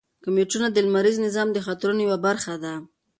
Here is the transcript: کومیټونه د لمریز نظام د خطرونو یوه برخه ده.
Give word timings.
کومیټونه 0.23 0.67
د 0.71 0.77
لمریز 0.85 1.17
نظام 1.25 1.47
د 1.53 1.57
خطرونو 1.65 1.99
یوه 2.05 2.17
برخه 2.27 2.53
ده. 2.63 2.73